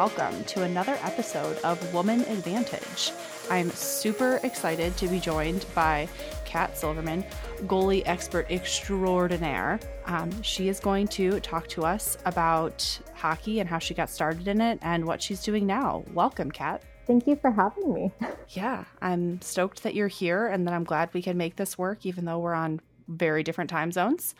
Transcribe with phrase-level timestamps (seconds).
[0.00, 3.12] welcome to another episode of Woman Advantage.
[3.50, 6.08] I'm super excited to be joined by
[6.46, 7.22] Kat Silverman,
[7.66, 9.78] goalie expert extraordinaire.
[10.06, 14.48] Um, she is going to talk to us about hockey and how she got started
[14.48, 16.02] in it and what she's doing now.
[16.14, 16.82] Welcome, Kat.
[17.06, 18.10] Thank you for having me.
[18.48, 22.06] Yeah, I'm stoked that you're here and that I'm glad we can make this work,
[22.06, 24.34] even though we're on very different time zones.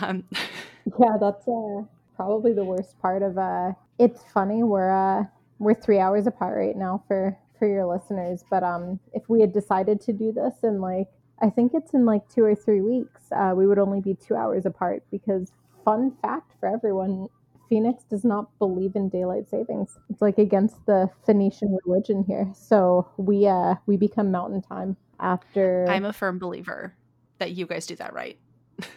[0.00, 1.82] Um, yeah, that's uh,
[2.16, 5.24] probably the worst part of uh it's funny we're uh
[5.58, 9.52] we're three hours apart right now for for your listeners but um if we had
[9.52, 11.08] decided to do this in like
[11.40, 14.34] i think it's in like two or three weeks uh, we would only be two
[14.34, 15.52] hours apart because
[15.84, 17.28] fun fact for everyone
[17.68, 19.96] phoenix does not believe in daylight savings.
[20.10, 22.52] It's like against the phoenician religion here.
[22.54, 26.94] So we uh we become mountain time after i'm a firm believer
[27.38, 28.38] that you guys do that right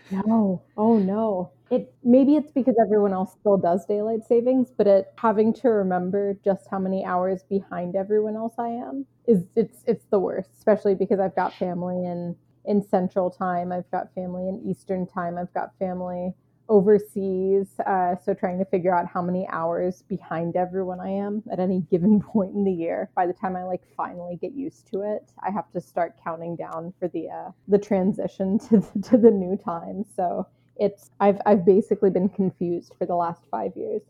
[0.10, 0.64] no.
[0.78, 1.52] Oh no.
[1.72, 6.38] It maybe it's because everyone else still does daylight savings, but it having to remember
[6.44, 10.94] just how many hours behind everyone else I am is it's it's the worst, especially
[10.96, 15.54] because I've got family in in central time, I've got family in eastern time, I've
[15.54, 16.34] got family
[16.70, 17.68] overseas.
[17.86, 21.82] Uh, so trying to figure out how many hours behind everyone I am at any
[21.92, 23.10] given point in the year.
[23.16, 26.56] By the time I like finally get used to it, I have to start counting
[26.56, 30.06] down for the uh, the transition to the, to the new time.
[30.16, 34.02] So it's I've I've basically been confused for the last five years,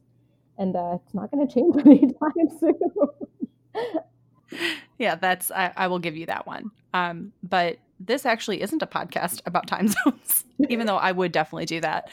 [0.57, 2.79] and uh, it's not going to change anytime soon.
[4.97, 6.71] yeah, that's I, I, will give you that one.
[6.93, 11.65] Um, but this actually isn't a podcast about time zones, even though I would definitely
[11.65, 12.09] do that.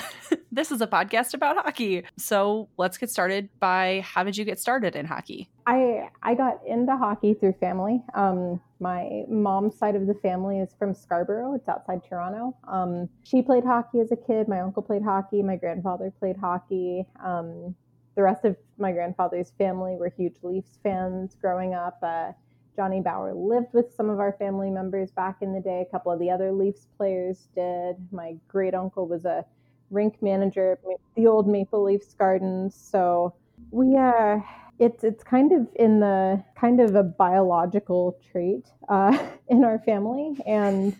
[0.52, 2.04] this is a podcast about hockey.
[2.16, 5.48] So let's get started by how did you get started in hockey?
[5.66, 8.02] I I got into hockey through family.
[8.14, 11.54] Um, my mom's side of the family is from Scarborough.
[11.54, 12.56] It's outside Toronto.
[12.68, 14.48] Um, she played hockey as a kid.
[14.48, 15.42] My uncle played hockey.
[15.42, 17.06] My grandfather played hockey.
[17.24, 17.74] Um,
[18.16, 21.98] the rest of my grandfather's family were huge Leafs fans growing up.
[22.02, 22.32] Uh,
[22.76, 25.84] Johnny Bower lived with some of our family members back in the day.
[25.86, 27.96] A couple of the other Leafs players did.
[28.12, 29.44] My great uncle was a
[29.90, 32.74] rink manager at the old Maple Leafs Gardens.
[32.74, 33.34] So
[33.70, 34.40] we uh
[34.78, 39.16] it's it's kind of in the kind of a biological trait uh,
[39.48, 40.94] in our family, and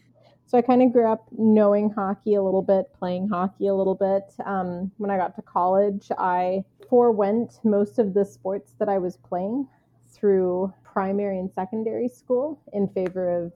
[0.46, 3.94] so I kind of grew up knowing hockey a little bit, playing hockey a little
[3.94, 4.32] bit.
[4.46, 9.16] Um, when I got to college, I forewent most of the sports that I was
[9.16, 9.66] playing
[10.08, 13.52] through primary and secondary school in favor of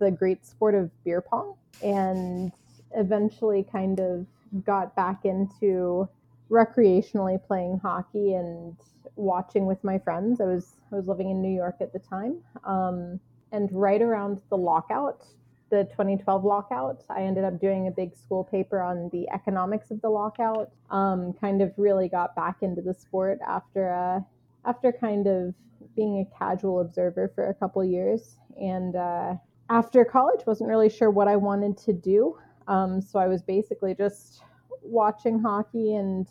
[0.00, 2.52] the great sport of beer pong and
[2.94, 4.26] eventually kind of
[4.66, 6.06] got back into
[6.50, 8.76] recreationally playing hockey and
[9.16, 10.42] watching with my friends.
[10.42, 13.18] I was I was living in New York at the time, um,
[13.50, 15.24] and right around the lockout,
[15.70, 20.02] the 2012 lockout, I ended up doing a big school paper on the economics of
[20.02, 20.70] the lockout.
[20.90, 24.20] Um, kind of really got back into the sport after uh,
[24.66, 25.54] after kind of
[25.94, 29.34] being a casual observer for a couple years, and uh,
[29.70, 32.38] after college, wasn't really sure what I wanted to do.
[32.68, 34.42] Um, so I was basically just
[34.82, 36.26] watching hockey and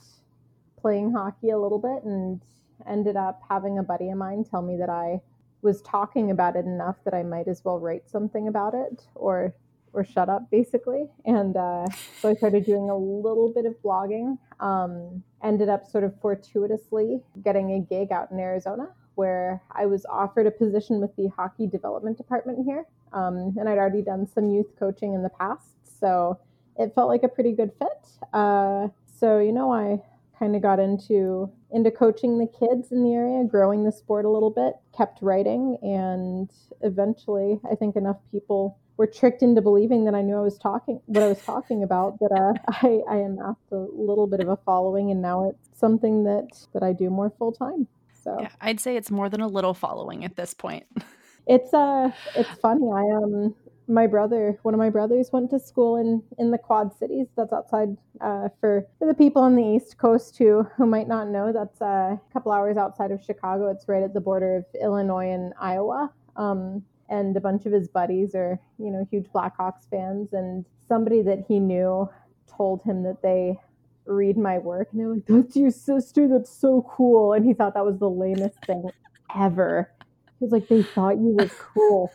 [0.79, 2.41] playing hockey a little bit and
[2.87, 5.21] ended up having a buddy of mine tell me that I
[5.61, 9.55] was talking about it enough that I might as well write something about it or
[9.93, 11.05] or shut up basically.
[11.23, 11.85] And uh,
[12.19, 17.21] so i started doing a little bit of blogging um, ended up sort of fortuitously
[17.43, 21.67] getting a gig out in arizona where i was offered a position with the hockey
[21.67, 26.39] development department here um, and i'd already done some youth coaching in the past so
[26.77, 28.87] it felt like a pretty good fit uh,
[29.19, 29.99] so you know i
[30.43, 34.29] kind of got into into coaching the kids in the area, growing the sport a
[34.29, 40.13] little bit, kept writing, and eventually, I think enough people were tricked into believing that
[40.13, 42.19] I knew I was talking what I was talking about.
[42.19, 46.25] That uh, I, I amassed a little bit of a following, and now it's something
[46.25, 47.87] that that I do more full time.
[48.23, 50.85] So yeah, I'd say it's more than a little following at this point.
[51.47, 52.87] it's uh, it's funny.
[52.91, 53.55] I um,
[53.87, 57.27] my brother, one of my brothers, went to school in in the Quad Cities.
[57.35, 61.27] That's outside uh, for for the people on the East Coast who who might not
[61.27, 61.51] know.
[61.51, 63.69] That's uh, a couple hours outside of Chicago.
[63.69, 66.11] It's right at the border of Illinois and Iowa.
[66.35, 71.21] Um, and a bunch of his buddies are you know huge Blackhawks fans, and somebody
[71.21, 72.09] that he knew
[72.47, 73.59] told him that they
[74.05, 76.27] read my work, and they're like, "That's your sister.
[76.27, 78.89] That's so cool." And he thought that was the lamest thing
[79.35, 79.91] ever.
[80.39, 82.11] He was like, "They thought you were cool."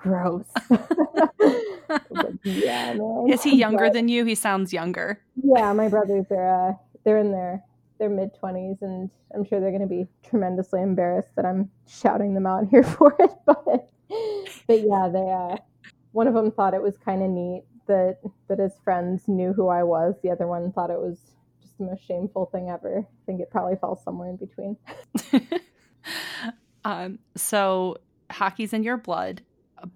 [0.00, 0.46] gross.
[2.44, 3.26] yeah, man.
[3.28, 4.24] Is he younger but, than you?
[4.24, 5.20] He sounds younger.
[5.42, 6.72] Yeah, my brothers are uh,
[7.04, 7.62] they're in their
[7.98, 12.34] their mid twenties, and I'm sure they're going to be tremendously embarrassed that I'm shouting
[12.34, 13.30] them out here for it.
[13.44, 13.90] But
[14.66, 15.56] but yeah, they uh,
[16.12, 19.68] one of them thought it was kind of neat that that his friends knew who
[19.68, 20.14] I was.
[20.22, 21.18] The other one thought it was
[21.60, 23.00] just the most shameful thing ever.
[23.00, 24.76] I think it probably falls somewhere in between.
[26.84, 27.98] um, so
[28.30, 29.42] hockey's in your blood,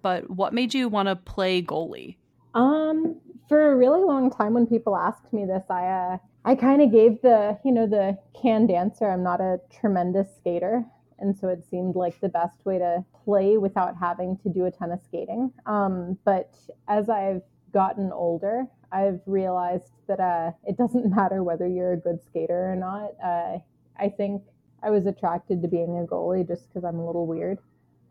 [0.01, 2.17] but what made you want to play goalie?
[2.53, 3.15] Um,
[3.47, 6.91] for a really long time, when people asked me this, I uh, I kind of
[6.91, 9.09] gave the you know the canned answer.
[9.09, 10.83] I'm not a tremendous skater,
[11.19, 14.71] and so it seemed like the best way to play without having to do a
[14.71, 15.51] ton of skating.
[15.65, 16.53] Um, but
[16.87, 17.41] as I've
[17.75, 22.75] gotten older, I've realized that uh, it doesn't matter whether you're a good skater or
[22.75, 23.11] not.
[23.23, 23.59] Uh,
[23.99, 24.41] I think
[24.81, 27.59] I was attracted to being a goalie just because I'm a little weird.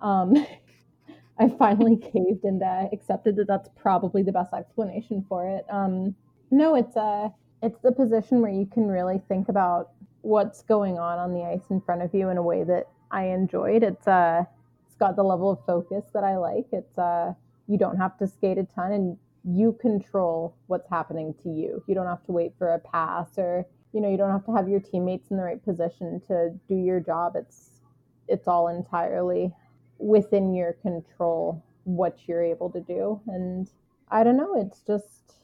[0.00, 0.46] Um,
[1.38, 5.64] I finally caved and uh, accepted that that's probably the best explanation for it.
[5.70, 6.14] Um,
[6.50, 7.28] no, it's a uh,
[7.62, 11.70] it's the position where you can really think about what's going on on the ice
[11.70, 13.82] in front of you in a way that I enjoyed.
[13.82, 14.44] It's uh,
[14.86, 16.66] it's got the level of focus that I like.
[16.72, 17.32] It's uh,
[17.66, 21.82] you don't have to skate a ton and you control what's happening to you.
[21.86, 24.54] You don't have to wait for a pass or you know you don't have to
[24.54, 27.34] have your teammates in the right position to do your job.
[27.36, 27.80] It's
[28.26, 29.52] it's all entirely
[29.98, 33.70] within your control what you're able to do and
[34.10, 35.34] I don't know, it's just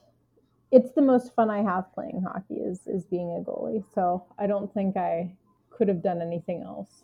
[0.71, 3.83] it's the most fun I have playing hockey is is being a goalie.
[3.93, 5.35] So I don't think I
[5.69, 7.03] could have done anything else,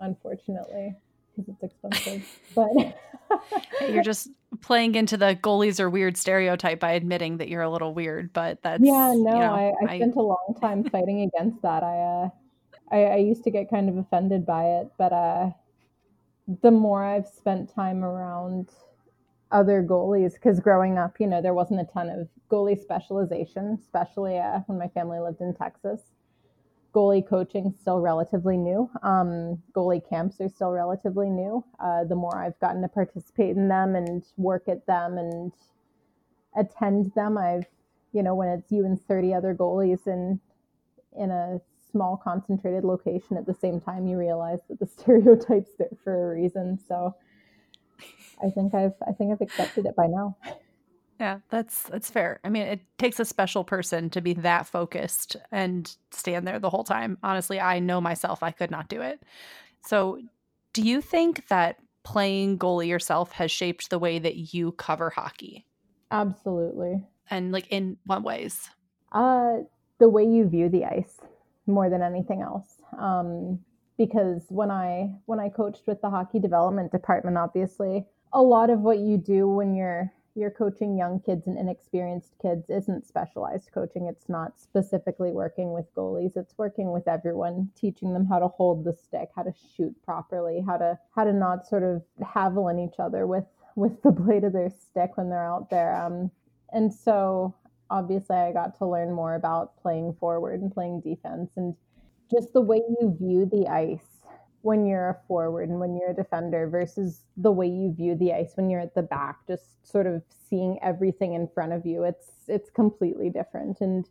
[0.00, 0.96] unfortunately
[1.40, 2.40] because it's expensive.
[2.54, 2.70] but
[3.88, 7.94] you're just playing into the goalies are weird stereotype by admitting that you're a little
[7.94, 8.32] weird.
[8.32, 11.82] But that's yeah, no, you know, I, I, spent a long time fighting against that.
[11.82, 12.28] I, uh,
[12.90, 15.50] I I used to get kind of offended by it, but uh,
[16.62, 18.70] the more I've spent time around
[19.52, 24.38] other goalies because growing up you know there wasn't a ton of goalie specialization especially
[24.38, 26.00] uh, when my family lived in texas
[26.92, 28.90] goalie coaching still relatively new.
[29.02, 31.64] Um, goalie camps are still relatively new.
[31.78, 35.52] Uh, the more I've gotten to participate in them and work at them and
[36.56, 37.66] attend them, I've,
[38.12, 40.40] you know, when it's you and 30 other goalies in,
[41.16, 41.60] in a
[41.92, 46.34] small concentrated location at the same time, you realize that the stereotype's there for a
[46.34, 46.78] reason.
[46.88, 47.14] So
[48.42, 50.36] I think I've, I think I've accepted it by now.
[51.20, 52.40] Yeah, that's that's fair.
[52.44, 56.70] I mean, it takes a special person to be that focused and stand there the
[56.70, 57.18] whole time.
[57.22, 59.22] Honestly, I know myself I could not do it.
[59.82, 60.18] So,
[60.72, 65.66] do you think that playing goalie yourself has shaped the way that you cover hockey?
[66.10, 67.04] Absolutely.
[67.28, 68.70] And like in what ways?
[69.12, 69.58] Uh
[69.98, 71.18] the way you view the ice
[71.66, 72.80] more than anything else.
[72.98, 73.60] Um
[73.98, 78.80] because when I when I coached with the hockey development department obviously, a lot of
[78.80, 84.06] what you do when you're you're coaching young kids and inexperienced kids isn't specialized coaching.
[84.06, 86.36] It's not specifically working with goalies.
[86.36, 90.62] It's working with everyone, teaching them how to hold the stick, how to shoot properly,
[90.64, 92.02] how to how to not sort of
[92.34, 93.44] haveling each other with
[93.76, 95.94] with the blade of their stick when they're out there.
[95.94, 96.30] Um,
[96.72, 97.54] and so
[97.90, 101.74] obviously I got to learn more about playing forward and playing defense and
[102.30, 104.19] just the way you view the ice
[104.62, 108.32] when you're a forward and when you're a defender versus the way you view the
[108.32, 112.04] ice when you're at the back just sort of seeing everything in front of you
[112.04, 113.80] it's it's completely different.
[113.80, 114.06] And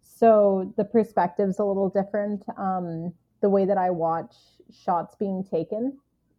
[0.00, 2.44] so the perspective's a little different.
[2.56, 4.34] Um, the way that i watch
[4.84, 5.98] shots being taken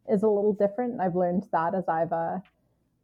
[0.10, 1.00] is a little different.
[1.00, 2.40] I've learned that as i've uh,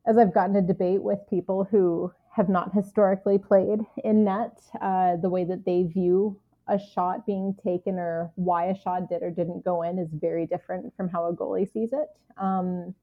[0.05, 5.15] as i've gotten to debate with people who have not historically played in net uh,
[5.15, 9.31] the way that they view a shot being taken or why a shot did or
[9.31, 12.07] didn't go in is very different from how a goalie sees it.
[12.37, 12.93] Um,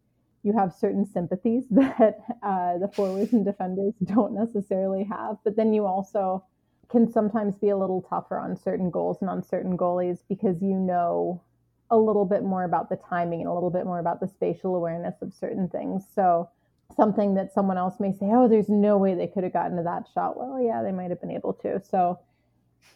[0.43, 5.73] you have certain sympathies that uh, the forwards and defenders don't necessarily have, but then
[5.73, 6.45] you also
[6.91, 10.75] can sometimes be a little tougher on certain goals and on certain goalies because you
[10.75, 11.43] know
[11.91, 14.77] a little bit more about the timing and a little bit more about the spatial
[14.77, 16.05] awareness of certain things.
[16.15, 16.51] So
[16.97, 19.83] something that someone else may say, "Oh, there's no way they could have gotten to
[19.85, 21.81] that shot." Well, yeah, they might have been able to.
[21.81, 22.19] So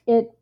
[0.07, 0.38] it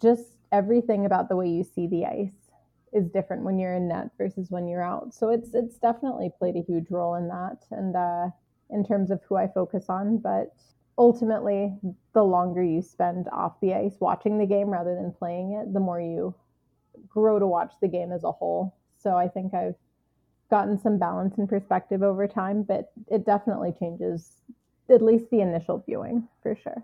[0.00, 2.50] just everything about the way you see the ice
[2.92, 5.14] is different when you're in net versus when you're out.
[5.14, 8.28] So it's it's definitely played a huge role in that and uh,
[8.70, 10.18] in terms of who I focus on.
[10.18, 10.54] But
[10.98, 11.72] ultimately,
[12.14, 15.80] the longer you spend off the ice watching the game rather than playing it, the
[15.80, 16.34] more you
[17.08, 18.76] grow to watch the game as a whole.
[18.98, 19.76] So I think I've
[20.50, 24.32] gotten some balance and perspective over time, but it definitely changes
[24.88, 26.82] at least the initial viewing for sure.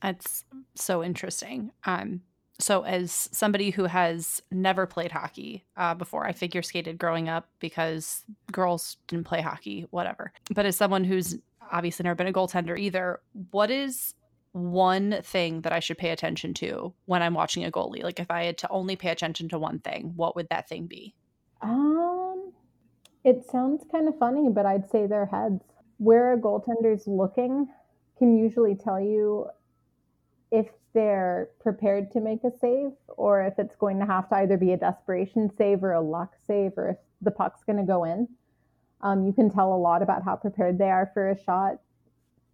[0.00, 0.44] That's
[0.74, 1.72] so interesting.
[1.84, 2.22] Um,
[2.62, 7.48] so as somebody who has never played hockey uh, before i figure skated growing up
[7.58, 10.32] because girls didn't play hockey whatever.
[10.54, 11.36] But as someone who's
[11.70, 14.14] obviously never been a goaltender either what is
[14.52, 18.02] one thing that i should pay attention to when i'm watching a goalie?
[18.02, 20.86] Like if i had to only pay attention to one thing what would that thing
[20.86, 21.14] be?
[21.60, 22.52] Um
[23.24, 25.62] it sounds kind of funny but i'd say their heads.
[25.98, 27.68] Where a goaltender's looking
[28.18, 29.46] can usually tell you
[30.52, 34.58] if they're prepared to make a save or if it's going to have to either
[34.58, 38.04] be a desperation save or a luck save or if the puck's going to go
[38.04, 38.28] in.
[39.00, 41.78] Um, you can tell a lot about how prepared they are for a shot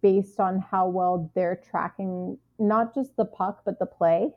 [0.01, 4.31] based on how well they're tracking not just the puck but the play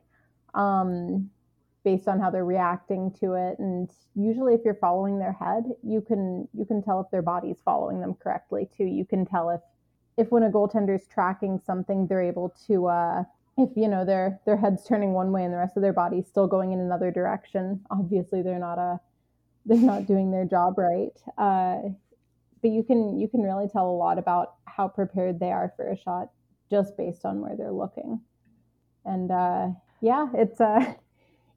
[0.53, 1.29] um,
[1.85, 6.01] based on how they're reacting to it and usually if you're following their head you
[6.01, 9.61] can you can tell if their body's following them correctly too you can tell if
[10.17, 13.23] if when a goaltender's tracking something they're able to uh,
[13.57, 16.27] if you know their their head's turning one way and the rest of their body's
[16.27, 18.99] still going in another direction obviously they're not a
[19.65, 21.17] they're not doing their job right.
[21.37, 21.77] Uh,
[22.61, 25.89] but you can you can really tell a lot about how prepared they are for
[25.89, 26.31] a shot
[26.69, 28.19] just based on where they're looking.
[29.05, 29.67] And uh,
[30.01, 30.93] yeah it's uh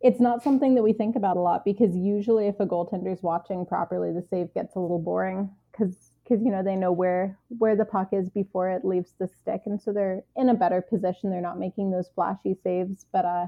[0.07, 3.67] it's not something that we think about a lot because usually if a goaltender's watching
[3.67, 7.75] properly the save gets a little boring because because you know they know where where
[7.75, 9.63] the puck is before it leaves the stick.
[9.67, 11.31] And so they're in a better position.
[11.31, 13.05] They're not making those flashy saves.
[13.13, 13.47] But uh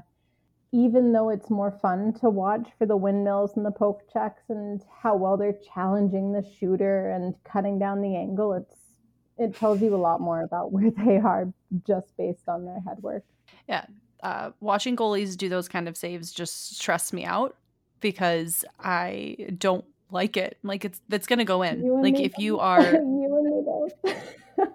[0.73, 4.81] even though it's more fun to watch for the windmills and the poke checks and
[5.01, 8.75] how well they're challenging the shooter and cutting down the angle it's
[9.37, 11.53] it tells you a lot more about where they are
[11.87, 13.23] just based on their head work.
[13.65, 13.85] Yeah
[14.23, 17.55] uh, watching goalies do those kind of saves just stress me out
[18.01, 20.57] because i don't like it.
[20.63, 22.01] Like it's that's gonna go in.
[22.01, 23.89] Like if you are you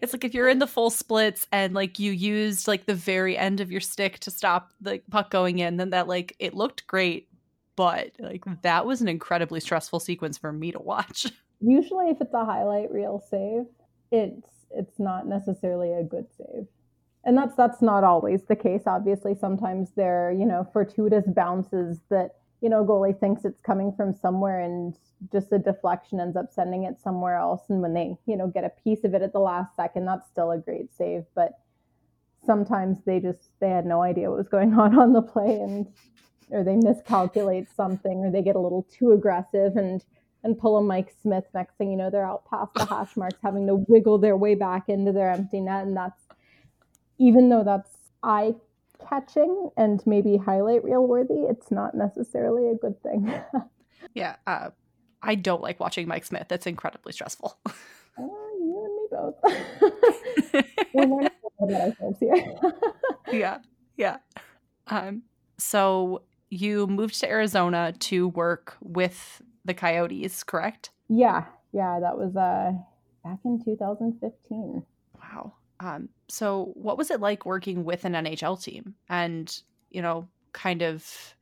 [0.00, 3.36] it's like if you're in the full splits and like you used like the very
[3.36, 6.86] end of your stick to stop the puck going in, then that like it looked
[6.86, 7.28] great,
[7.76, 11.26] but like that was an incredibly stressful sequence for me to watch.
[11.60, 13.66] Usually if it's a highlight reel save,
[14.10, 16.66] it's it's not necessarily a good save.
[17.28, 18.84] And that's that's not always the case.
[18.86, 24.14] Obviously, sometimes there, you know, fortuitous bounces that you know, goalie thinks it's coming from
[24.14, 24.96] somewhere and
[25.30, 27.62] just a deflection ends up sending it somewhere else.
[27.68, 30.26] And when they, you know, get a piece of it at the last second, that's
[30.26, 31.24] still a great save.
[31.34, 31.52] But
[32.44, 35.86] sometimes they just, they had no idea what was going on on the play and,
[36.50, 40.02] or they miscalculate something or they get a little too aggressive and,
[40.42, 41.44] and pull a Mike Smith.
[41.54, 44.54] Next thing you know, they're out past the hash marks, having to wiggle their way
[44.54, 45.86] back into their empty net.
[45.86, 46.27] And that's,
[47.18, 47.90] even though that's
[48.22, 48.54] eye
[49.08, 53.32] catching and maybe highlight reel worthy, it's not necessarily a good thing.
[54.14, 54.70] yeah, uh,
[55.22, 56.50] I don't like watching Mike Smith.
[56.50, 57.58] It's incredibly stressful.
[58.20, 58.24] Uh,
[58.58, 60.64] you and me both.
[60.92, 62.44] We're learning about ourselves here.
[63.32, 63.58] yeah,
[63.96, 64.16] yeah.
[64.88, 65.22] Um,
[65.56, 70.90] so you moved to Arizona to work with the Coyotes, correct?
[71.08, 72.00] Yeah, yeah.
[72.00, 72.72] That was uh,
[73.22, 74.82] back in 2015.
[75.20, 75.54] Wow.
[75.80, 78.94] Um, so, what was it like working with an NHL team?
[79.08, 79.56] And,
[79.90, 81.34] you know, kind of,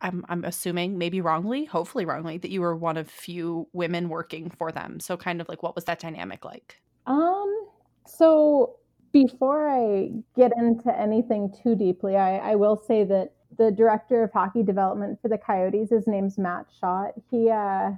[0.00, 4.50] I'm, I'm assuming, maybe wrongly, hopefully wrongly, that you were one of few women working
[4.50, 5.00] for them.
[5.00, 6.80] So, kind of like, what was that dynamic like?
[7.06, 7.68] Um,
[8.04, 8.76] so
[9.12, 14.32] before I get into anything too deeply, I, I will say that the director of
[14.32, 17.12] hockey development for the Coyotes, his name's Matt Shott.
[17.30, 17.92] He uh,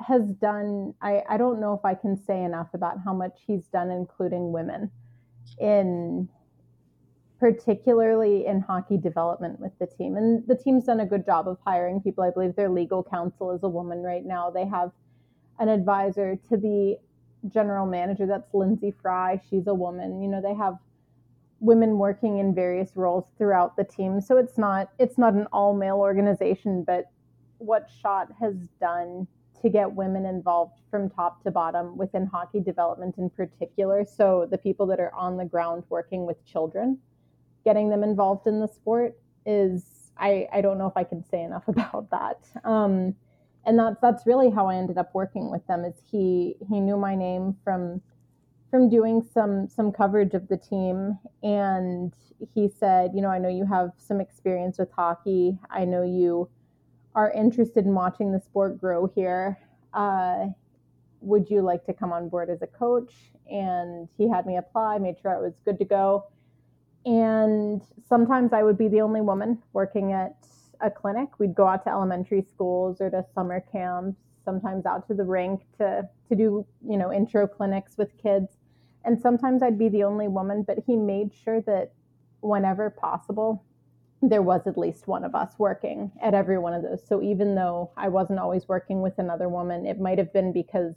[0.00, 3.66] has done, I, I don't know if I can say enough about how much he's
[3.68, 4.90] done, including women
[5.58, 6.28] in
[7.38, 10.16] particularly in hockey development with the team.
[10.16, 12.22] And the team's done a good job of hiring people.
[12.22, 14.50] I believe their legal counsel is a woman right now.
[14.50, 14.92] They have
[15.58, 16.98] an advisor to the
[17.48, 19.40] general manager that's Lyndsey Fry.
[19.48, 20.20] She's a woman.
[20.20, 20.76] You know, they have
[21.60, 24.20] women working in various roles throughout the team.
[24.20, 27.10] So it's not it's not an all male organization, but
[27.58, 29.26] what Shott has done
[29.62, 34.04] to get women involved from top to bottom within hockey development in particular.
[34.04, 36.98] So the people that are on the ground working with children,
[37.64, 41.42] getting them involved in the sport is I, I don't know if I can say
[41.42, 42.46] enough about that.
[42.64, 43.14] Um,
[43.66, 45.84] and that's that's really how I ended up working with them.
[45.84, 48.00] Is he he knew my name from
[48.70, 52.14] from doing some some coverage of the team and
[52.54, 56.48] he said you know i know you have some experience with hockey i know you
[57.14, 59.58] are interested in watching the sport grow here,
[59.94, 60.46] uh,
[61.20, 63.12] would you like to come on board as a coach?
[63.50, 66.26] And he had me apply, made sure I was good to go.
[67.04, 70.36] And sometimes I would be the only woman working at
[70.80, 71.38] a clinic.
[71.38, 75.62] We'd go out to elementary schools or to summer camps, sometimes out to the rink
[75.78, 78.58] to, to do, you know, intro clinics with kids.
[79.04, 81.92] And sometimes I'd be the only woman, but he made sure that
[82.40, 83.64] whenever possible,
[84.22, 87.06] there was at least one of us working at every one of those.
[87.06, 90.94] So even though I wasn't always working with another woman, it might have been because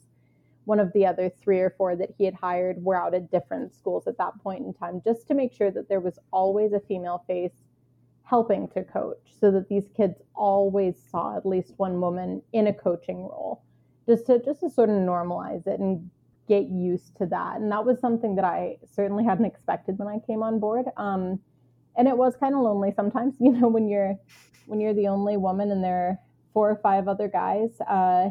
[0.65, 3.73] one of the other three or four that he had hired were out at different
[3.73, 6.79] schools at that point in time, just to make sure that there was always a
[6.79, 7.63] female face
[8.23, 12.73] helping to coach so that these kids always saw at least one woman in a
[12.73, 13.61] coaching role
[14.07, 16.09] just to just to sort of normalize it and
[16.47, 20.19] get used to that and that was something that i certainly hadn't expected when i
[20.25, 21.39] came on board um,
[21.95, 24.15] and it was kind of lonely sometimes, you know, when you're
[24.65, 26.19] when you're the only woman and there are
[26.53, 27.69] four or five other guys.
[27.81, 28.29] Uh,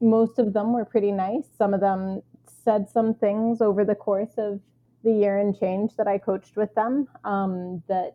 [0.00, 1.46] most of them were pretty nice.
[1.56, 2.22] Some of them
[2.64, 4.60] said some things over the course of
[5.04, 8.14] the year and change that I coached with them um, that,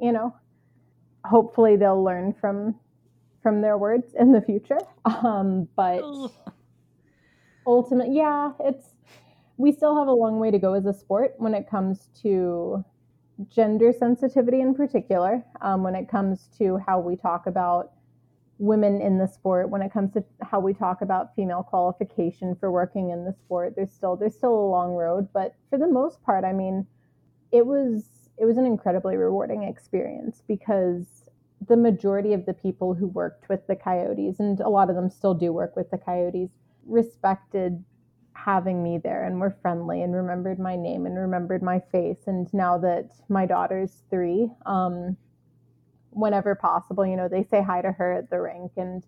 [0.00, 0.34] you know,
[1.24, 2.76] hopefully they'll learn from
[3.42, 4.78] from their words in the future.
[5.06, 6.02] Um, but
[7.66, 8.94] ultimately, yeah, it's
[9.56, 12.84] we still have a long way to go as a sport when it comes to
[13.48, 17.92] gender sensitivity in particular, um, when it comes to how we talk about
[18.58, 22.70] women in the sport, when it comes to how we talk about female qualification for
[22.70, 23.74] working in the sport.
[23.74, 26.86] There's still there's still a long road, but for the most part, I mean,
[27.52, 28.04] it was
[28.36, 31.28] it was an incredibly rewarding experience because
[31.68, 35.10] the majority of the people who worked with the coyotes and a lot of them
[35.10, 36.50] still do work with the coyotes
[36.86, 37.84] respected
[38.32, 42.26] having me there and were friendly and remembered my name and remembered my face.
[42.26, 45.16] And now that my daughter's three, um,
[46.10, 49.04] whenever possible, you know, they say hi to her at the rink and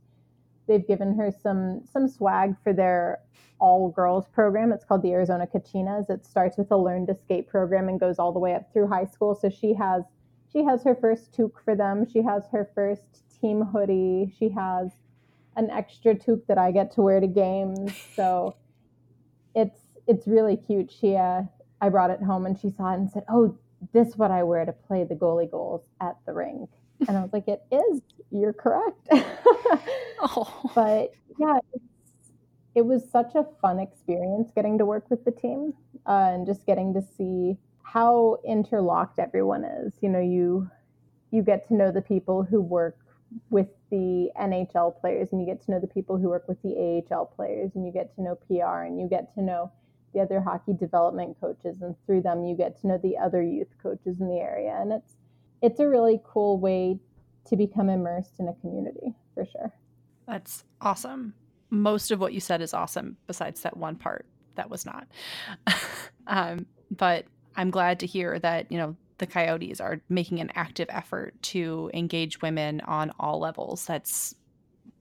[0.69, 3.21] they've given her some some swag for their
[3.59, 4.73] all girls program.
[4.73, 6.11] It's called the Arizona Kachinas.
[6.11, 8.89] It starts with a learn to skate program and goes all the way up through
[8.89, 9.35] high school.
[9.35, 10.05] So she has
[10.53, 12.07] she has her first toque for them.
[12.11, 14.35] She has her first team hoodie.
[14.39, 14.91] She has
[15.57, 17.93] an extra toque that I get to wear to games.
[18.15, 18.57] So
[19.55, 20.91] it's it's really cute.
[20.91, 21.43] She uh,
[21.81, 23.57] I brought it home and she saw it and said, "Oh,
[23.93, 26.71] this is what I wear to play the goalie goals at the rink."
[27.09, 28.01] And I was like, "It is.
[28.31, 29.09] You're correct."
[30.21, 30.71] oh.
[30.75, 31.59] But yeah,
[32.75, 35.75] it was such a fun experience getting to work with the team
[36.07, 39.93] uh, and just getting to see how interlocked everyone is.
[40.01, 40.71] You know, you
[41.31, 42.99] you get to know the people who work
[43.51, 47.05] with the NHL players and you get to know the people who work with the
[47.11, 49.71] AHL players and you get to know PR and you get to know
[50.15, 53.69] the other hockey development coaches and through them you get to know the other youth
[53.83, 55.17] coaches in the area and it's
[55.61, 56.99] it's a really cool way
[57.45, 59.73] to become immersed in a community for sure.
[60.27, 61.35] That's awesome.
[61.69, 65.07] Most of what you said is awesome besides that one part that was not.
[66.27, 70.89] um, but I'm glad to hear that, you know, the Coyotes are making an active
[70.91, 73.87] effort to engage women on all levels.
[73.87, 74.35] That's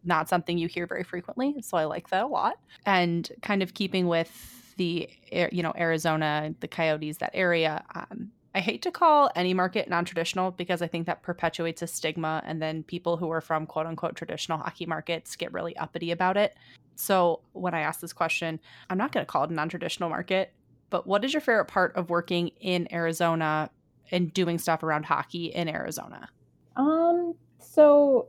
[0.04, 2.60] not something you hear very frequently, so I like that a lot.
[2.86, 5.10] And kind of keeping with the
[5.52, 7.84] you know Arizona, the Coyotes, that area.
[7.96, 12.44] Um, I hate to call any market non-traditional because I think that perpetuates a stigma,
[12.46, 16.38] and then people who are from quote unquote traditional hockey markets get really uppity about
[16.38, 16.56] it.
[16.96, 20.54] So when I ask this question, I'm not going to call it a non-traditional market.
[20.92, 23.72] But what is your favorite part of working in Arizona
[24.12, 26.30] and doing stuff around hockey in Arizona?
[26.76, 28.28] Um, so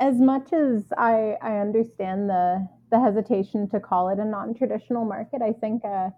[0.00, 5.40] as much as I I understand the the hesitation to call it a non-traditional market,
[5.40, 6.10] I think uh,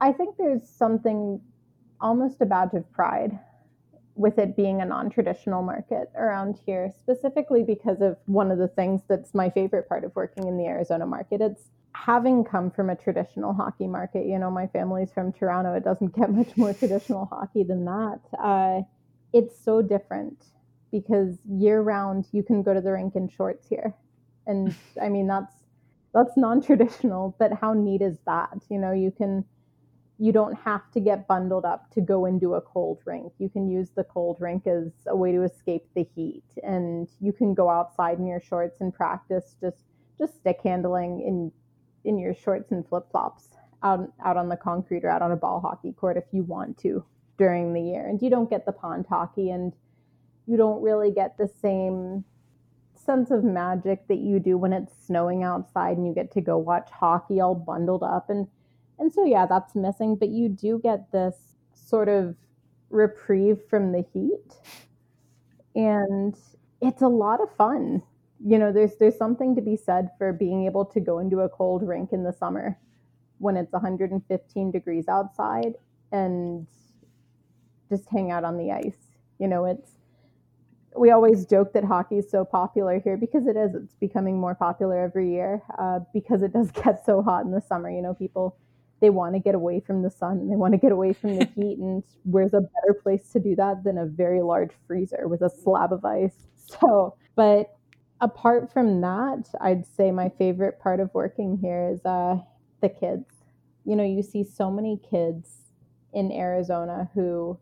[0.00, 1.40] I think there's something
[2.00, 3.38] almost a badge of pride
[4.14, 9.00] with it being a non-traditional market around here specifically because of one of the things
[9.08, 12.96] that's my favorite part of working in the Arizona market it's having come from a
[12.96, 15.74] traditional hockey market, you know, my family's from Toronto.
[15.74, 18.20] It doesn't get much more traditional hockey than that.
[18.38, 18.82] Uh,
[19.32, 20.44] it's so different
[20.90, 23.94] because year round you can go to the rink in shorts here,
[24.46, 25.54] and I mean that's
[26.12, 27.36] that's non-traditional.
[27.38, 28.58] But how neat is that?
[28.68, 29.44] You know, you can
[30.18, 33.32] you don't have to get bundled up to go into a cold rink.
[33.38, 37.32] You can use the cold rink as a way to escape the heat, and you
[37.32, 39.84] can go outside in your shorts and practice just
[40.18, 41.50] just stick handling in
[42.04, 43.48] in your shorts and flip flops
[43.82, 46.78] out out on the concrete or out on a ball hockey court if you want
[46.78, 47.04] to
[47.38, 48.06] during the year.
[48.08, 49.72] And you don't get the pond hockey and
[50.46, 52.24] you don't really get the same
[52.94, 56.56] sense of magic that you do when it's snowing outside and you get to go
[56.56, 58.46] watch hockey all bundled up and
[58.98, 61.34] and so yeah, that's missing, but you do get this
[61.74, 62.36] sort of
[62.90, 64.54] reprieve from the heat.
[65.74, 66.36] And
[66.80, 68.02] it's a lot of fun
[68.44, 71.48] you know, there's there's something to be said for being able to go into a
[71.48, 72.78] cold rink in the summer
[73.38, 75.74] when it's 115 degrees outside
[76.12, 76.66] and
[77.88, 79.08] just hang out on the ice.
[79.38, 79.90] You know, it's
[80.96, 83.74] we always joke that hockey is so popular here because it is.
[83.74, 87.60] It's becoming more popular every year uh, because it does get so hot in the
[87.60, 87.90] summer.
[87.90, 88.56] You know, people
[89.00, 91.36] they want to get away from the sun, and they want to get away from
[91.36, 95.26] the heat, and where's a better place to do that than a very large freezer
[95.26, 96.34] with a slab of ice?
[96.80, 97.74] So, but
[98.22, 102.38] apart from that, I'd say my favorite part of working here is uh,
[102.80, 103.26] the kids.
[103.84, 105.72] You know, you see so many kids
[106.14, 107.58] in Arizona who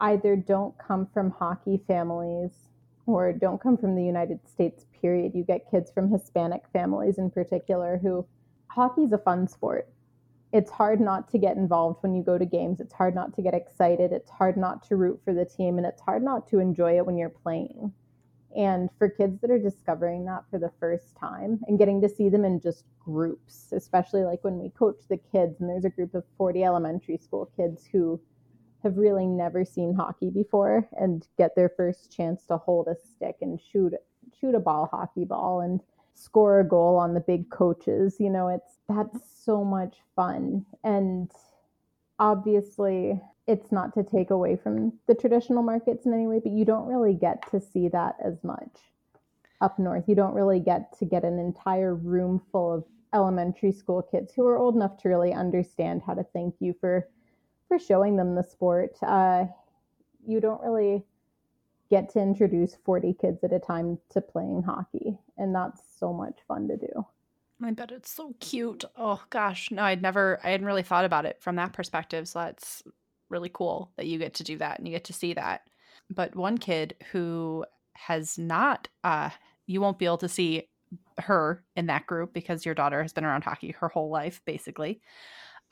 [0.00, 2.50] either don't come from hockey families
[3.06, 5.32] or don't come from the United States, period.
[5.34, 8.26] You get kids from Hispanic families in particular who
[8.68, 9.88] hockey's a fun sport.
[10.52, 12.80] it's hard not to get involved when you go to games.
[12.80, 14.12] It's hard not to get excited.
[14.12, 15.76] It's hard not to root for the team.
[15.78, 17.92] And it's hard not to enjoy it when you're playing.
[18.56, 22.28] And for kids that are discovering that for the first time and getting to see
[22.28, 26.14] them in just groups, especially like when we coach the kids, and there's a group
[26.14, 28.20] of 40 elementary school kids who
[28.82, 33.36] have really never seen hockey before and get their first chance to hold a stick
[33.42, 33.92] and shoot
[34.40, 35.80] shoot a ball hockey ball and
[36.14, 40.64] score a goal on the big coaches you know it's that's so much fun.
[40.84, 41.30] And
[42.18, 46.64] obviously it's not to take away from the traditional markets in any way but you
[46.64, 48.78] don't really get to see that as much
[49.60, 52.84] up north you don't really get to get an entire room full of
[53.14, 57.08] elementary school kids who are old enough to really understand how to thank you for
[57.68, 58.96] for showing them the sport.
[59.02, 59.44] Uh,
[60.26, 61.04] you don't really
[61.90, 66.38] get to introduce 40 kids at a time to playing hockey, and that's so much
[66.48, 67.06] fun to do.
[67.62, 68.84] I bet it's so cute.
[68.96, 72.28] Oh gosh, no, I'd never, I hadn't really thought about it from that perspective.
[72.28, 72.82] So that's
[73.28, 75.62] really cool that you get to do that and you get to see that.
[76.10, 77.64] But one kid who
[77.94, 79.30] has not, uh,
[79.66, 80.68] you won't be able to see
[81.18, 85.00] her in that group because your daughter has been around hockey her whole life, basically.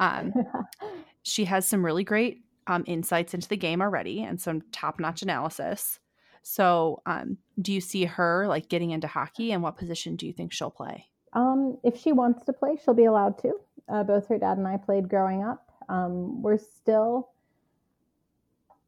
[0.01, 0.33] Um,
[1.23, 5.23] she has some really great um, insights into the game already and some top notch
[5.23, 5.99] analysis.
[6.43, 10.33] So, um, do you see her like getting into hockey and what position do you
[10.33, 11.07] think she'll play?
[11.33, 13.55] Um, if she wants to play, she'll be allowed to.
[13.89, 15.71] Uh, both her dad and I played growing up.
[15.89, 17.31] Um, we're still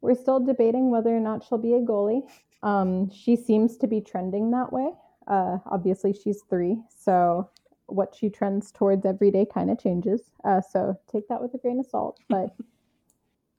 [0.01, 2.23] we're still debating whether or not she'll be a goalie.
[2.63, 4.91] Um, she seems to be trending that way.
[5.27, 7.51] Uh, obviously, she's three, so
[7.87, 10.23] what she trends towards every day kind of changes.
[10.45, 12.21] Uh, so take that with a grain of salt.
[12.29, 12.55] But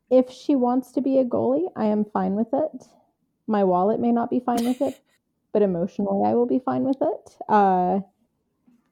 [0.09, 2.87] if she wants to be a goalie, I am fine with it.
[3.47, 4.99] My wallet may not be fine with it,
[5.53, 7.37] but emotionally, I will be fine with it.
[7.47, 7.99] Uh,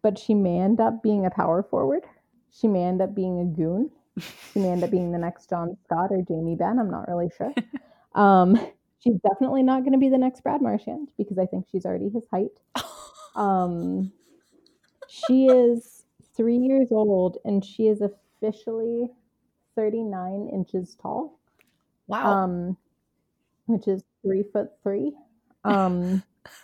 [0.02, 2.04] but she may end up being a power forward.
[2.52, 3.92] She may end up being a goon.
[4.18, 6.80] She may end up being the next John Scott or Jamie Benn.
[6.80, 7.54] I'm not really sure.
[8.16, 8.60] Um,
[8.98, 12.10] she's definitely not going to be the next Brad Marchand because I think she's already
[12.10, 12.50] his height.
[13.36, 14.12] Um,
[15.08, 16.04] she is
[16.36, 19.12] three years old and she is officially
[19.76, 21.40] 39 inches tall.
[22.08, 22.26] Wow.
[22.26, 22.78] Um,
[23.68, 25.14] which is three foot three.
[25.64, 26.24] Um,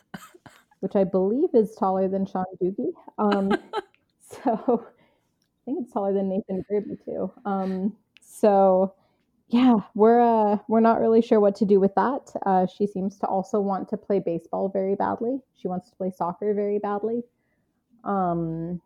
[0.80, 2.94] which I believe is taller than Sean Doogie.
[3.20, 3.52] Um,
[4.22, 4.88] so
[5.65, 7.32] think it's taller than Nathan Gerbe too.
[7.45, 8.93] Um, so
[9.49, 12.32] yeah, we're uh, we're not really sure what to do with that.
[12.45, 15.39] Uh, she seems to also want to play baseball very badly.
[15.56, 17.21] She wants to play soccer very badly.
[18.04, 18.82] Um,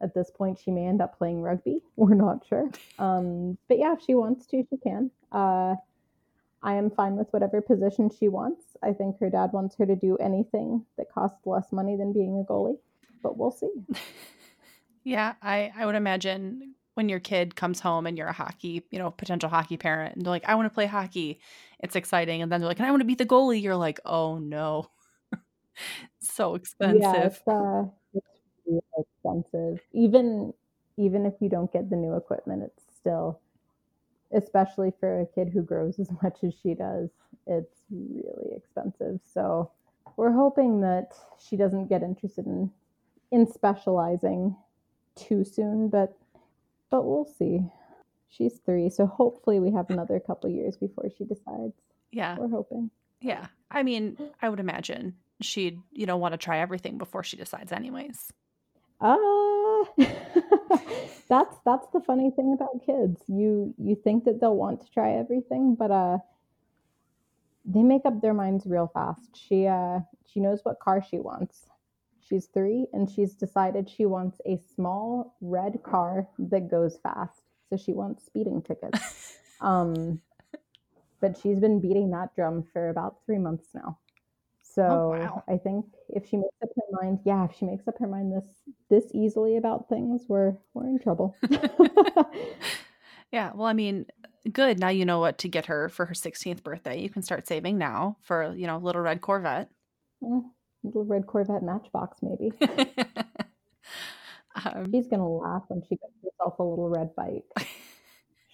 [0.00, 1.82] at this point, she may end up playing rugby.
[1.96, 2.70] We're not sure.
[2.98, 5.10] Um, but yeah, if she wants to, she can.
[5.30, 5.76] Uh,
[6.62, 8.76] I am fine with whatever position she wants.
[8.82, 12.38] I think her dad wants her to do anything that costs less money than being
[12.38, 12.78] a goalie,
[13.22, 13.72] but we'll see.
[15.04, 18.98] yeah, I, I would imagine when your kid comes home and you're a hockey, you
[18.98, 21.40] know, potential hockey parent, and they're like, I want to play hockey.
[21.80, 22.42] It's exciting.
[22.42, 23.62] And then they're like, and I want to be the goalie.
[23.62, 24.90] You're like, oh no.
[26.20, 27.00] so expensive.
[27.00, 27.84] Yeah, it's, uh,
[28.66, 29.80] really expensive.
[29.92, 30.52] Even
[30.98, 33.40] even if you don't get the new equipment, it's still
[34.34, 37.10] especially for a kid who grows as much as she does,
[37.46, 39.20] it's really expensive.
[39.32, 39.70] So
[40.16, 42.70] we're hoping that she doesn't get interested in
[43.30, 44.54] in specializing
[45.14, 46.16] too soon, but
[46.90, 47.60] but we'll see.
[48.28, 51.74] She's three, so hopefully we have another couple years before she decides.
[52.10, 52.38] Yeah.
[52.38, 52.90] We're hoping.
[53.20, 53.46] Yeah.
[53.70, 57.72] I mean, I would imagine she'd, you know, want to try everything before she decides
[57.72, 58.32] anyways.
[59.00, 59.84] Ah,
[61.28, 63.20] that's that's the funny thing about kids.
[63.26, 66.18] You you think that they'll want to try everything, but uh,
[67.64, 69.36] they make up their minds real fast.
[69.36, 70.00] She uh
[70.32, 71.66] she knows what car she wants.
[72.32, 77.42] She's three, and she's decided she wants a small red car that goes fast.
[77.68, 79.36] So she wants speeding tickets.
[79.60, 80.18] um,
[81.20, 83.98] but she's been beating that drum for about three months now.
[84.62, 85.44] So oh, wow.
[85.46, 88.32] I think if she makes up her mind, yeah, if she makes up her mind
[88.32, 88.50] this
[88.88, 91.36] this easily about things, we're we're in trouble.
[93.30, 94.06] yeah, well, I mean,
[94.50, 94.78] good.
[94.78, 96.98] Now you know what to get her for her 16th birthday.
[96.98, 99.68] You can start saving now for, you know, little red Corvette.
[100.22, 100.44] Mm,
[100.82, 102.52] little red Corvette Matchbox maybe.
[104.64, 107.44] um, She's going to laugh when she gets herself a little red bike.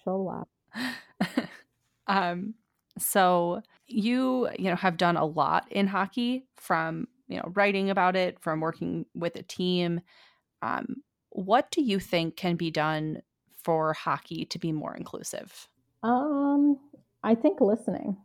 [0.03, 0.47] She'll laugh.
[2.07, 2.53] um
[2.99, 8.15] so you, you know, have done a lot in hockey from, you know, writing about
[8.15, 10.01] it, from working with a team.
[10.61, 10.97] Um,
[11.29, 13.21] what do you think can be done
[13.63, 15.67] for hockey to be more inclusive?
[16.03, 16.77] Um,
[17.23, 18.17] I think listening.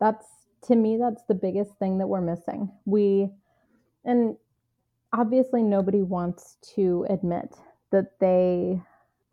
[0.00, 0.26] That's
[0.66, 2.70] to me that's the biggest thing that we're missing.
[2.84, 3.30] We
[4.04, 4.36] and
[5.12, 7.54] obviously nobody wants to admit
[7.92, 8.80] that they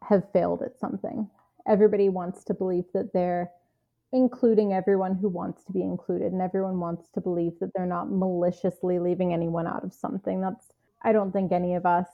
[0.03, 1.29] have failed at something.
[1.67, 3.51] Everybody wants to believe that they're
[4.13, 8.11] including everyone who wants to be included and everyone wants to believe that they're not
[8.11, 10.39] maliciously leaving anyone out of something.
[10.41, 10.71] That's
[11.03, 12.07] I don't think any of us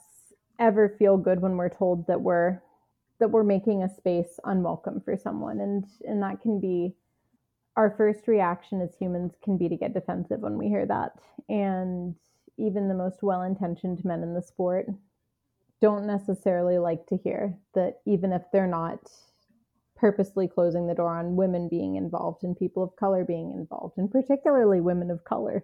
[0.60, 2.62] ever feel good when we're told that we're
[3.20, 6.96] that we're making a space unwelcome for someone and and that can be
[7.76, 11.14] our first reaction as humans can be to get defensive when we hear that
[11.50, 12.16] and
[12.58, 14.86] even the most well-intentioned men in the sport
[15.82, 19.12] don't necessarily like to hear that even if they're not
[19.96, 24.12] purposely closing the door on women being involved and people of color being involved and
[24.12, 25.64] particularly women of color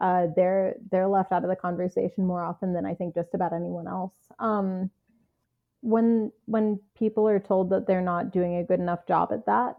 [0.00, 3.52] uh, they're they're left out of the conversation more often than I think just about
[3.52, 4.14] anyone else.
[4.38, 4.90] Um,
[5.82, 9.76] when when people are told that they're not doing a good enough job at that,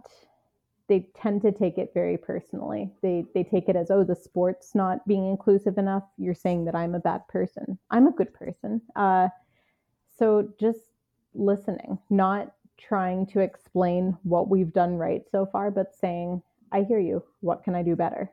[0.91, 2.91] they tend to take it very personally.
[3.01, 6.03] They they take it as oh the sport's not being inclusive enough.
[6.17, 7.79] You're saying that I'm a bad person.
[7.89, 8.81] I'm a good person.
[8.95, 9.29] Uh,
[10.19, 10.81] so just
[11.33, 16.41] listening, not trying to explain what we've done right so far, but saying
[16.73, 17.23] I hear you.
[17.39, 18.31] What can I do better?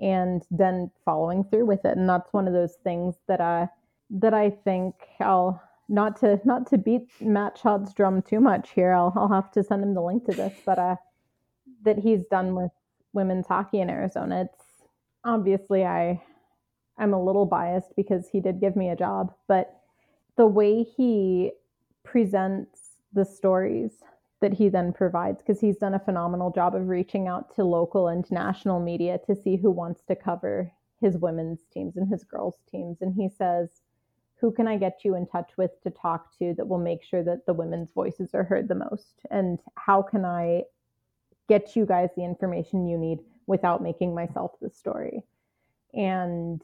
[0.00, 1.96] and then following through with it.
[1.96, 3.68] And that's one of those things that I
[4.10, 8.92] that I think I'll not to not to beat Matt Shott's drum too much here.
[8.92, 10.96] I'll I'll have to send him the link to this, but uh,
[11.84, 12.70] that he's done with
[13.12, 14.42] women's hockey in Arizona.
[14.42, 14.64] It's
[15.24, 16.22] obviously I
[16.98, 19.80] I'm a little biased because he did give me a job, but
[20.36, 21.52] the way he
[22.04, 24.02] presents the stories
[24.40, 28.08] that he then provides because he's done a phenomenal job of reaching out to local
[28.08, 32.58] and national media to see who wants to cover his women's teams and his girls'
[32.70, 32.98] teams.
[33.00, 33.82] And he says,
[34.40, 37.22] Who can I get you in touch with to talk to that will make sure
[37.22, 39.20] that the women's voices are heard the most?
[39.30, 40.62] And how can I
[41.52, 45.22] get you guys the information you need without making myself the story?
[45.94, 46.62] And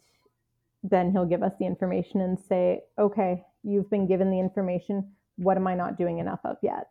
[0.83, 5.13] then he'll give us the information and say, Okay, you've been given the information.
[5.37, 6.89] What am I not doing enough of yet?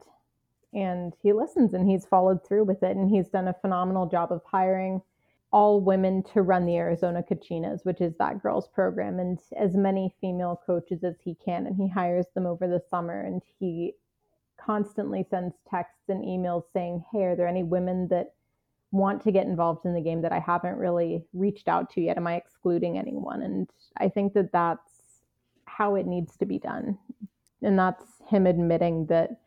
[0.74, 4.32] and he listens and he's followed through with it and he's done a phenomenal job
[4.32, 5.02] of hiring
[5.52, 10.14] all women to run the Arizona Kachinas, which is that girls program, and as many
[10.20, 11.66] female coaches as he can.
[11.66, 13.94] And he hires them over the summer and he
[14.68, 18.34] constantly sends texts and emails saying, Hey, are there any women that
[18.92, 22.18] want to get involved in the game that I haven't really reached out to yet?
[22.18, 23.42] Am I excluding anyone?
[23.42, 24.92] And I think that that's
[25.66, 26.98] how it needs to be done.
[27.62, 29.40] And that's him admitting that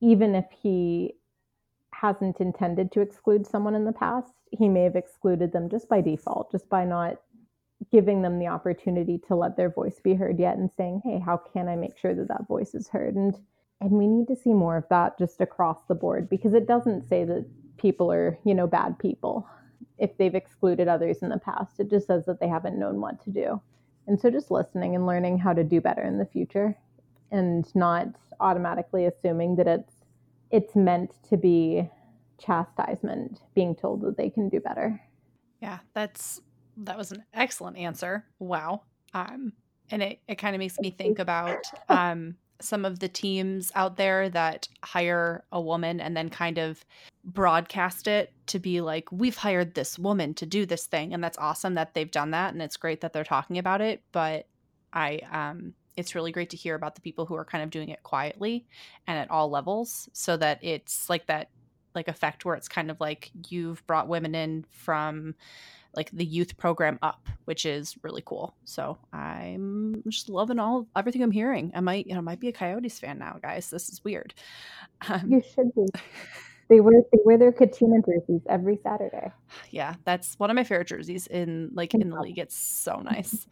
[0.00, 1.14] even if he
[1.92, 6.00] hasn't intended to exclude someone in the past, he may have excluded them just by
[6.00, 7.20] default, just by not
[7.92, 11.36] giving them the opportunity to let their voice be heard yet and saying, "Hey, how
[11.36, 13.38] can I make sure that that voice is heard?" And
[13.80, 17.08] and we need to see more of that just across the board because it doesn't
[17.08, 17.46] say that
[17.78, 19.48] people are, you know, bad people
[19.98, 21.80] if they've excluded others in the past.
[21.80, 23.60] It just says that they haven't known what to do.
[24.06, 26.76] And so just listening and learning how to do better in the future
[27.30, 28.08] and not
[28.40, 29.92] automatically assuming that it's
[30.50, 31.88] it's meant to be
[32.38, 35.00] chastisement being told that they can do better
[35.60, 36.40] yeah that's
[36.76, 38.82] that was an excellent answer wow
[39.14, 39.52] um
[39.90, 43.96] and it, it kind of makes me think about um some of the teams out
[43.96, 46.84] there that hire a woman and then kind of
[47.24, 51.38] broadcast it to be like we've hired this woman to do this thing and that's
[51.38, 54.46] awesome that they've done that and it's great that they're talking about it but
[54.92, 57.90] i um it's really great to hear about the people who are kind of doing
[57.90, 58.64] it quietly
[59.06, 61.50] and at all levels so that it's like that
[61.94, 65.34] like effect where it's kind of like you've brought women in from
[65.96, 71.22] like the youth program up which is really cool so i'm just loving all everything
[71.22, 74.04] i'm hearing i might you know might be a coyotes fan now guys this is
[74.04, 74.32] weird
[75.08, 75.86] um, you should be
[76.70, 79.30] they wear they wear their Kachina jerseys every Saturday.
[79.70, 82.38] Yeah, that's one of my favorite jerseys in like in the league.
[82.38, 83.46] It's so nice.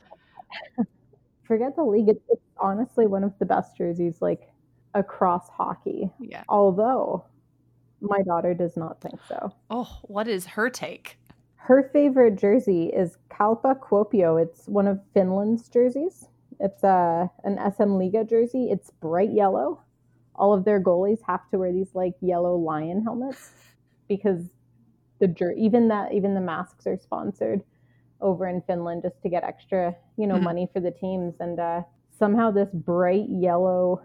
[1.44, 2.08] forget the league.
[2.08, 4.48] It's, it's honestly one of the best jerseys like
[4.94, 6.10] across hockey.
[6.20, 6.44] Yeah.
[6.48, 7.24] Although
[8.00, 9.52] my daughter does not think so.
[9.70, 11.18] Oh, what is her take?
[11.56, 14.40] Her favorite jersey is Kalpa Kuopio.
[14.40, 16.28] It's one of Finland's jerseys.
[16.60, 18.68] It's a uh, an SM Liga jersey.
[18.70, 19.82] It's bright yellow.
[20.34, 23.50] All of their goalies have to wear these like yellow lion helmets
[24.08, 24.46] because
[25.20, 27.62] the jer- even that even the masks are sponsored
[28.20, 30.44] over in Finland just to get extra, you know, mm-hmm.
[30.44, 31.34] money for the teams.
[31.40, 31.82] And uh,
[32.18, 34.02] somehow this bright yellow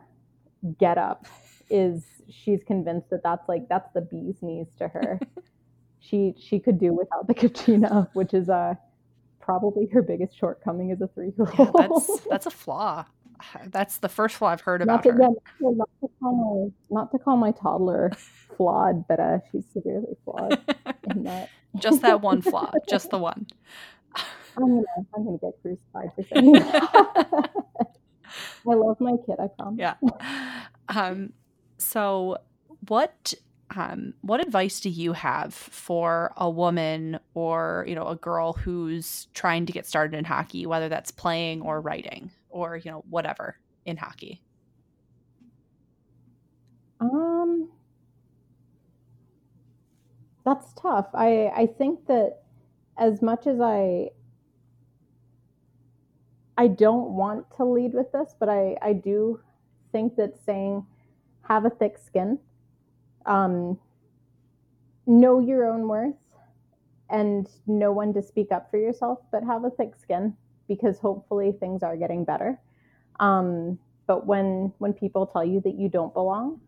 [0.80, 1.26] get up
[1.70, 5.20] is she's convinced that that's like that's the bee's knees to her.
[6.00, 8.76] she she could do without the Kachina, which is uh
[9.40, 11.72] probably her biggest shortcoming as a three year old.
[11.76, 13.06] Yeah, that's that's a flaw.
[13.68, 15.20] That's the first flaw I've heard about not to, her.
[15.60, 18.12] Yeah, not, to call my, not to call my toddler
[18.56, 20.60] flawed, but uh, she's severely flawed
[21.10, 21.50] in that.
[21.78, 23.48] just that one flaw, just the one.
[24.56, 24.84] I'm gonna,
[25.16, 27.98] I'm gonna get crucified for saying that.
[28.70, 29.80] I love my kid, I promise.
[29.80, 29.96] Yeah.
[30.88, 31.34] Um,
[31.94, 32.38] so
[32.88, 33.36] what
[33.76, 39.28] um, what advice do you have for a woman or you know a girl who's
[39.36, 43.58] trying to get started in hockey, whether that's playing or writing or you know whatever
[43.86, 44.42] in hockey?
[47.00, 47.70] Um,
[50.44, 51.10] that's tough.
[51.14, 52.40] I I think that
[52.98, 54.10] as much as I
[56.58, 59.42] I don't want to lead with this, but I I do
[59.92, 60.88] think that saying
[61.48, 62.40] have a thick skin,
[63.26, 63.80] um,
[65.06, 66.16] know your own worth,
[67.10, 70.36] and know when to speak up for yourself, but have a thick skin
[70.68, 72.60] because hopefully things are getting better.
[73.20, 73.78] Um,
[74.08, 76.60] but when when people tell you that you don't belong,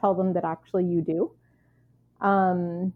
[0.00, 1.32] tell them that actually you do.
[2.26, 2.92] Um,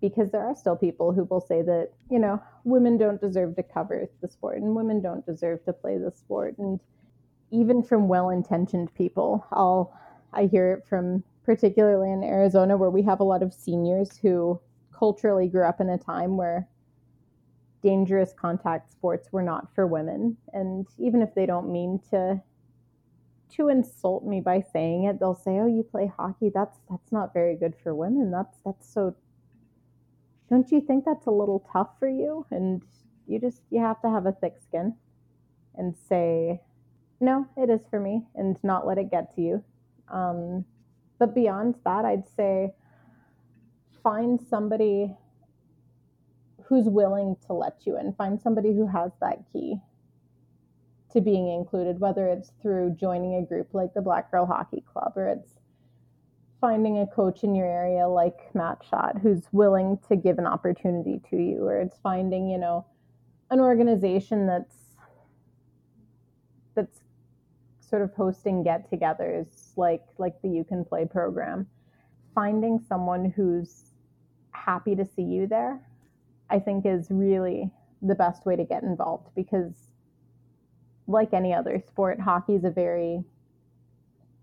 [0.00, 3.62] because there are still people who will say that, you know, women don't deserve to
[3.62, 6.58] cover the sport and women don't deserve to play the sport.
[6.58, 6.78] And
[7.50, 9.92] even from well intentioned people, I'll,
[10.32, 14.60] I hear it from particularly in Arizona, where we have a lot of seniors who
[14.92, 16.68] culturally grew up in a time where
[17.82, 20.36] dangerous contact sports were not for women.
[20.52, 22.42] And even if they don't mean to
[23.56, 26.50] to insult me by saying it, they'll say, "Oh, you play hockey?
[26.52, 28.30] That's that's not very good for women.
[28.30, 29.14] That's that's so
[30.50, 32.82] don't you think that's a little tough for you?" And
[33.26, 34.94] you just you have to have a thick skin
[35.76, 36.60] and say,
[37.20, 39.64] "No, it is for me," and not let it get to you.
[40.08, 40.64] Um,
[41.18, 42.74] but beyond that, I'd say
[44.02, 45.14] find somebody
[46.64, 48.12] who's willing to let you in.
[48.14, 49.80] Find somebody who has that key
[51.12, 55.12] to being included, whether it's through joining a group like the Black Girl Hockey Club
[55.16, 55.60] or it's
[56.60, 61.20] finding a coach in your area like Matt Shott who's willing to give an opportunity
[61.28, 62.86] to you, or it's finding, you know,
[63.50, 64.74] an organization that's
[66.74, 67.03] that's
[67.94, 71.68] sort of hosting get-togethers like like the You Can Play program.
[72.34, 73.92] Finding someone who's
[74.50, 75.80] happy to see you there,
[76.50, 77.70] I think is really
[78.02, 79.92] the best way to get involved because
[81.06, 83.22] like any other sport, hockey is a very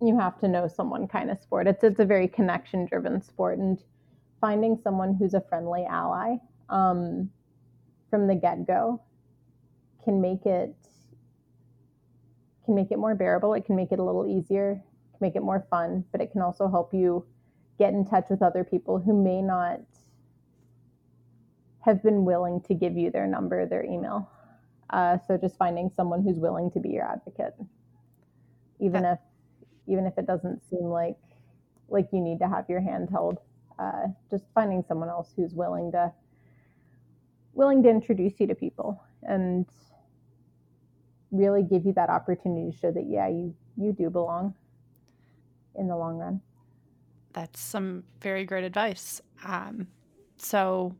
[0.01, 1.67] you have to know someone kind of sport.
[1.67, 3.83] It's it's a very connection driven sport, and
[4.39, 6.37] finding someone who's a friendly ally
[6.69, 7.29] um,
[8.09, 9.01] from the get go
[10.05, 10.73] can make it
[12.65, 13.54] can make it more bearable.
[13.54, 14.76] It can make it a little easier,
[15.12, 17.26] can make it more fun, but it can also help you
[17.80, 19.80] get in touch with other people who may not
[21.82, 24.30] have been willing to give you their number, their email.
[24.91, 27.56] Uh, so just finding someone who's willing to be your advocate,
[28.80, 29.19] even if
[29.88, 31.17] even if it doesn't seem like
[31.89, 33.39] like you need to have your hand held,
[33.80, 36.12] uh, just finding someone else who's willing to
[37.54, 39.65] willing to introduce you to people and
[41.32, 44.54] really give you that opportunity to show that yeah you you do belong
[45.76, 46.41] in the long run.
[47.34, 49.22] That's some very great advice.
[49.46, 49.88] Um,
[50.38, 50.94] so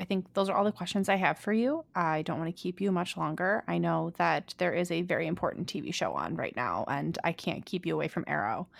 [0.00, 1.84] I think those are all the questions I have for you.
[1.94, 3.62] I don't want to keep you much longer.
[3.68, 7.32] I know that there is a very important TV show on right now, and I
[7.32, 8.68] can't keep you away from Arrow.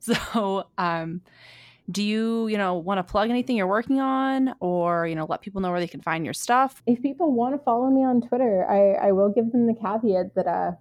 [0.00, 1.22] So, um,
[1.90, 5.42] do you, you know, want to plug anything you're working on, or you know, let
[5.42, 6.82] people know where they can find your stuff?
[6.86, 10.34] If people want to follow me on Twitter, I, I will give them the caveat
[10.34, 10.72] that uh,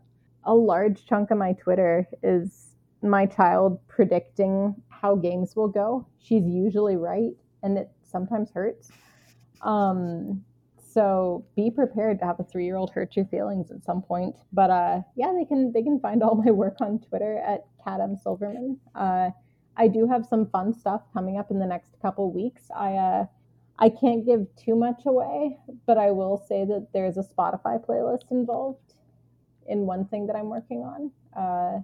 [0.46, 6.08] a large chunk of my Twitter is my child predicting how games will go.
[6.20, 8.89] She's usually right, and it sometimes hurts.
[9.62, 10.44] Um,
[10.94, 14.36] so be prepared to have a three year old hurt your feelings at some point.
[14.54, 18.22] But uh, yeah, they can they can find all my work on Twitter at Cadam
[18.22, 18.80] Silverman.
[18.96, 19.32] Uh,
[19.76, 22.64] I do have some fun stuff coming up in the next couple weeks.
[22.76, 23.26] I uh,
[23.80, 28.32] I can't give too much away, but I will say that there's a Spotify playlist
[28.32, 28.94] involved
[29.68, 31.12] in one thing that I'm working on.
[31.36, 31.82] Uh,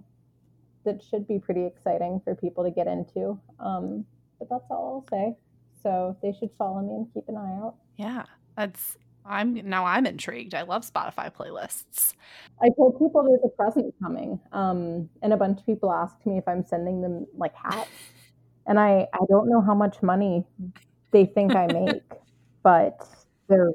[0.84, 3.38] that should be pretty exciting for people to get into.
[3.58, 4.06] Um,
[4.38, 5.36] but that's all I'll say.
[5.82, 7.74] So they should follow me and keep an eye out.
[7.96, 8.24] Yeah,
[8.56, 10.54] that's I'm now I'm intrigued.
[10.54, 12.14] I love Spotify playlists.
[12.62, 16.38] I told people there's a present coming, um, and a bunch of people asked me
[16.38, 17.88] if I'm sending them like hats,
[18.66, 20.44] and I I don't know how much money
[21.10, 22.02] they think I make,
[22.62, 23.06] but
[23.48, 23.72] they're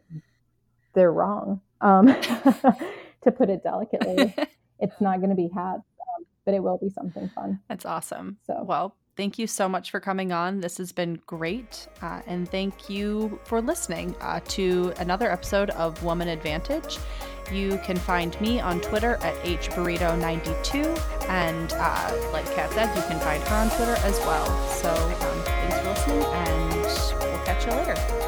[0.94, 1.62] they're wrong.
[1.82, 2.08] Um,
[3.24, 4.34] to put it delicately,
[4.80, 5.84] it's not going to be hats,
[6.18, 7.60] um, but it will be something fun.
[7.68, 8.38] That's awesome.
[8.48, 10.60] So well, thank you so much for coming on.
[10.60, 11.88] This has been great.
[12.02, 16.98] Uh, and thank you for listening uh, to another episode of Woman Advantage.
[17.52, 21.30] You can find me on Twitter at hburrito92.
[21.30, 24.70] And uh, like Kat said, you can find her on Twitter as well.
[24.70, 28.25] So um, thanks for listening, and we'll catch you later.